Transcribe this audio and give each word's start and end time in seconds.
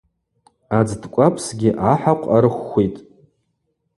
Адзтӏкӏвапсгьи 0.77 1.69
ахӏахъв 1.91 2.19
арыхвхвитӏ. 2.35 2.99